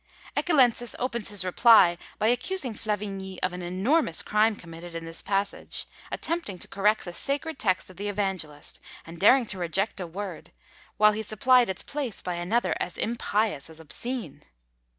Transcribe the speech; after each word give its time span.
Ecchellensis 0.35 0.95
opens 0.97 1.29
his 1.29 1.45
reply 1.45 1.95
by 2.17 2.25
accusing 2.25 2.73
Flavigny 2.73 3.37
of 3.43 3.53
an 3.53 3.61
enormous 3.61 4.23
crime 4.23 4.55
committed 4.55 4.95
in 4.95 5.05
this 5.05 5.21
passage; 5.21 5.85
attempting 6.11 6.57
to 6.57 6.67
correct 6.67 7.05
the 7.05 7.13
sacred 7.13 7.59
text 7.59 7.87
of 7.87 7.97
the 7.97 8.09
Evangelist, 8.09 8.79
and 9.05 9.19
daring 9.19 9.45
to 9.45 9.59
reject 9.59 9.99
a 9.99 10.07
word, 10.07 10.51
while 10.97 11.11
he 11.11 11.21
supplied 11.21 11.69
its 11.69 11.83
place 11.83 12.19
by 12.19 12.33
another 12.33 12.73
as 12.79 12.97
impious 12.97 13.69
as 13.69 13.79
obscene! 13.79 14.41